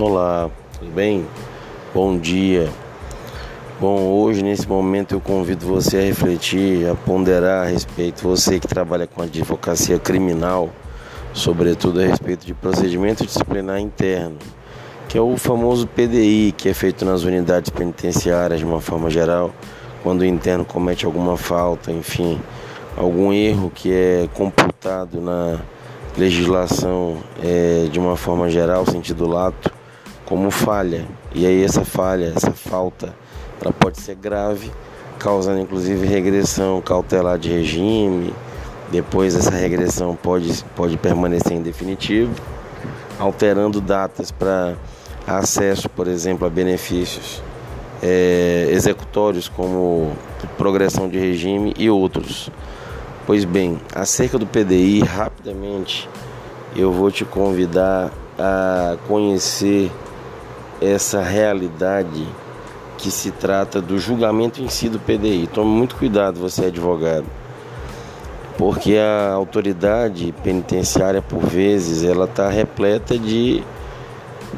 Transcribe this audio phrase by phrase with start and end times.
[0.00, 0.48] Olá,
[0.78, 1.26] tudo bem?
[1.92, 2.70] Bom dia.
[3.80, 8.68] Bom, hoje nesse momento eu convido você a refletir, a ponderar a respeito, você que
[8.68, 10.70] trabalha com advocacia criminal,
[11.32, 14.36] sobretudo a respeito de procedimento disciplinar interno,
[15.08, 19.50] que é o famoso PDI, que é feito nas unidades penitenciárias de uma forma geral,
[20.04, 22.40] quando o interno comete alguma falta, enfim,
[22.96, 25.58] algum erro que é computado na
[26.16, 29.76] legislação é, de uma forma geral, sentido lato,
[30.28, 31.06] como falha.
[31.34, 33.14] E aí essa falha, essa falta,
[33.60, 34.70] ela pode ser grave,
[35.18, 38.34] causando inclusive regressão cautelar de regime.
[38.92, 42.34] Depois essa regressão pode, pode permanecer em definitivo,
[43.18, 44.76] alterando datas para
[45.26, 47.42] acesso, por exemplo, a benefícios
[48.02, 50.12] é, executórios como
[50.58, 52.50] progressão de regime e outros.
[53.26, 56.08] Pois bem, acerca do PDI, rapidamente
[56.76, 59.90] eu vou te convidar a conhecer
[60.80, 62.26] essa realidade
[62.96, 65.46] que se trata do julgamento em si do PDI.
[65.46, 67.26] Tome muito cuidado, você é advogado,
[68.56, 73.62] porque a autoridade penitenciária, por vezes, ela está repleta de,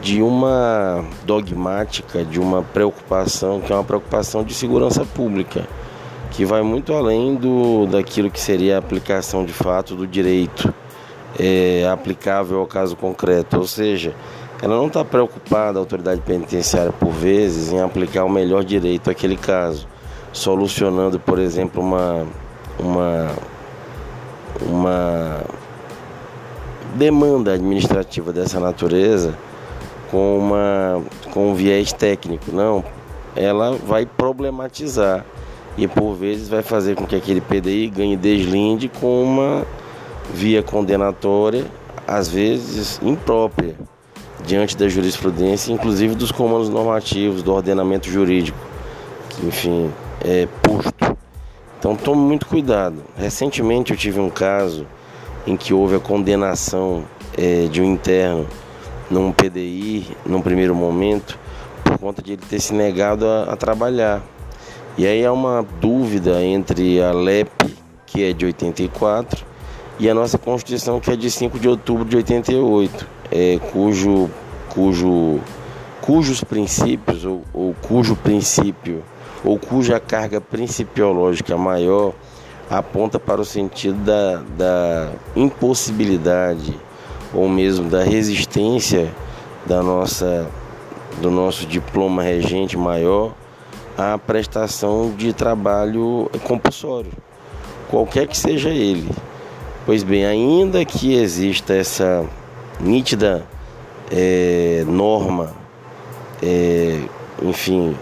[0.00, 5.66] de uma dogmática, de uma preocupação, que é uma preocupação de segurança pública,
[6.30, 10.72] que vai muito além do, daquilo que seria a aplicação de fato do direito
[11.38, 14.14] é, aplicável ao caso concreto, ou seja,
[14.60, 19.36] ela não está preocupada, a autoridade penitenciária, por vezes, em aplicar o melhor direito àquele
[19.36, 19.86] caso,
[20.32, 22.26] solucionando, por exemplo, uma,
[22.78, 23.30] uma,
[24.60, 25.40] uma
[26.96, 29.38] demanda administrativa dessa natureza
[30.10, 32.50] com, uma, com um viés técnico.
[32.52, 32.84] Não,
[33.36, 35.24] ela vai problematizar
[35.76, 39.64] e, por vezes, vai fazer com que aquele PDI ganhe deslinde com uma
[40.34, 41.64] via condenatória,
[42.08, 43.76] às vezes imprópria
[44.44, 48.58] diante da jurisprudência, inclusive dos comandos normativos, do ordenamento jurídico,
[49.30, 49.90] que, enfim,
[50.24, 51.16] é posto.
[51.78, 52.96] Então tome muito cuidado.
[53.16, 54.86] Recentemente eu tive um caso
[55.46, 57.04] em que houve a condenação
[57.36, 58.46] é, de um interno
[59.10, 61.38] num PDI, num primeiro momento,
[61.84, 64.22] por conta de ele ter se negado a, a trabalhar.
[64.96, 67.50] E aí há uma dúvida entre a LEP,
[68.04, 69.46] que é de 84,
[70.00, 74.30] e a nossa Constituição, que é de 5 de outubro de 88 é, cujo,
[74.70, 75.40] cujo,
[76.00, 79.02] cujos princípios ou, ou cujo princípio
[79.44, 82.12] ou cuja carga principiológica maior
[82.70, 86.74] aponta para o sentido da, da impossibilidade
[87.32, 89.12] ou mesmo da resistência
[89.66, 90.46] da nossa,
[91.20, 93.34] do nosso diploma regente maior
[93.96, 97.10] à prestação de trabalho compulsório,
[97.90, 99.08] qualquer que seja ele.
[99.84, 102.24] Pois bem, ainda que exista essa
[102.80, 103.44] nítida
[104.10, 105.54] é, norma,
[106.42, 107.00] é,
[107.42, 107.96] enfim,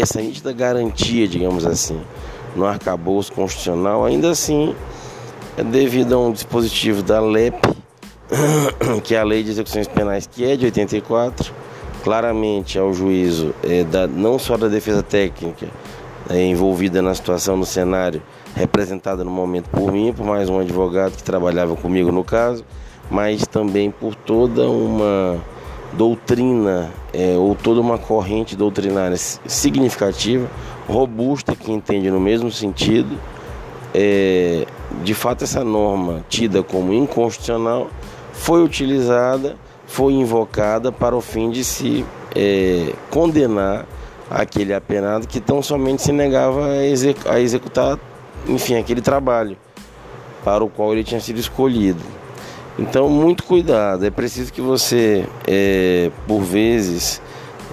[0.00, 2.00] essa nítida garantia, digamos assim,
[2.56, 4.74] no arcabouço constitucional, ainda assim,
[5.56, 7.60] é devido a um dispositivo da LEP,
[9.04, 11.52] que é a Lei de Execuções Penais, que é de 84,
[12.02, 15.68] claramente ao juízo é, da, não só da defesa técnica
[16.28, 18.22] é, envolvida na situação, no cenário,
[18.54, 22.64] representada no momento por mim, por mais um advogado que trabalhava comigo no caso,
[23.10, 25.38] mas também por toda uma
[25.92, 30.48] doutrina é, ou toda uma corrente doutrinária significativa,
[30.88, 33.18] robusta, que entende no mesmo sentido.
[33.92, 34.66] É,
[35.02, 37.88] de fato, essa norma, tida como inconstitucional,
[38.32, 39.56] foi utilizada,
[39.86, 42.04] foi invocada para o fim de se
[42.34, 43.86] é, condenar
[44.30, 47.98] aquele apenado que tão somente se negava a, a executar,
[48.46, 49.56] enfim, aquele trabalho
[50.44, 52.19] para o qual ele tinha sido escolhido.
[52.80, 54.06] Então, muito cuidado.
[54.06, 57.20] É preciso que você, é, por vezes,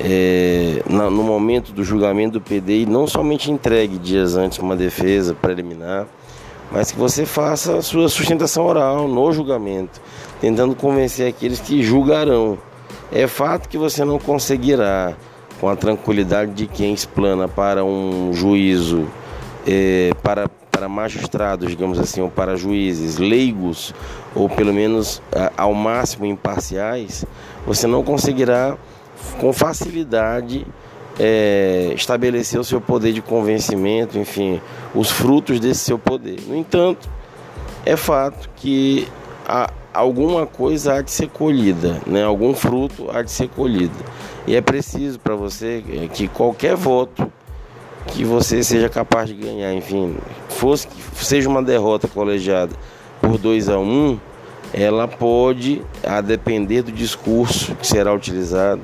[0.00, 6.08] é, no momento do julgamento do PDI, não somente entregue dias antes uma defesa preliminar,
[6.72, 10.00] mas que você faça a sua sustentação oral no julgamento,
[10.40, 12.58] tentando convencer aqueles que julgarão.
[13.12, 15.14] É fato que você não conseguirá,
[15.60, 19.06] com a tranquilidade de quem explana para um juízo,
[19.64, 23.94] é, para para magistrados, digamos assim, ou para juízes leigos,
[24.34, 25.22] ou pelo menos
[25.56, 27.24] ao máximo imparciais,
[27.66, 28.76] você não conseguirá
[29.40, 30.66] com facilidade
[31.18, 34.60] é, estabelecer o seu poder de convencimento, enfim,
[34.94, 36.40] os frutos desse seu poder.
[36.46, 37.08] No entanto,
[37.86, 39.08] é fato que
[39.48, 42.22] há, alguma coisa há de ser colhida, né?
[42.22, 43.96] algum fruto há de ser colhido.
[44.46, 45.82] E é preciso para você
[46.12, 47.32] que qualquer voto
[48.06, 50.16] que você seja capaz de ganhar, enfim,
[50.48, 52.72] fosse seja uma derrota colegiada
[53.20, 54.20] por 2 a 1, um,
[54.72, 58.82] ela pode, a depender do discurso que será utilizado,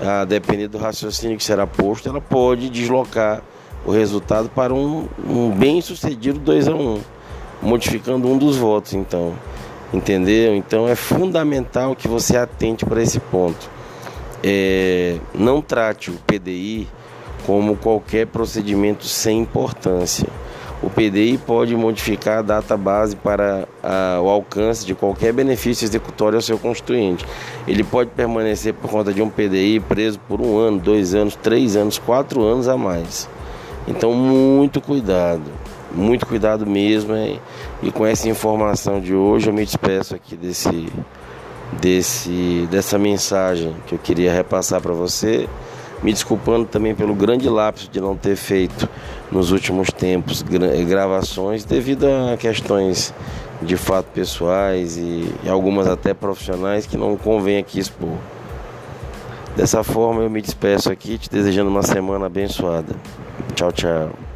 [0.00, 3.42] a depender do raciocínio que será posto, ela pode deslocar
[3.84, 7.00] o resultado para um, um bem sucedido 2 a 1, um,
[7.62, 9.34] modificando um dos votos, então.
[9.92, 10.56] Entendeu?
[10.56, 13.70] Então é fundamental que você atente para esse ponto.
[14.42, 16.88] É, não trate o PDI
[17.46, 20.28] como qualquer procedimento sem importância.
[20.82, 26.36] O PDI pode modificar a data base para a, o alcance de qualquer benefício executório
[26.36, 27.24] ao seu constituinte.
[27.66, 31.74] Ele pode permanecer por conta de um PDI preso por um ano, dois anos, três
[31.74, 33.28] anos, quatro anos a mais.
[33.88, 35.44] Então, muito cuidado,
[35.90, 37.16] muito cuidado mesmo.
[37.16, 37.40] Hein?
[37.82, 40.92] E com essa informação de hoje, eu me despeço aqui desse,
[41.80, 45.48] desse, dessa mensagem que eu queria repassar para você
[46.04, 48.86] me desculpando também pelo grande lapso de não ter feito
[49.32, 50.42] nos últimos tempos
[50.86, 53.12] gravações devido a questões
[53.62, 58.18] de fato pessoais e, algumas até profissionais que não convém aqui expor.
[59.56, 62.94] Dessa forma eu me despeço aqui, te desejando uma semana abençoada.
[63.54, 64.33] Tchau, tchau.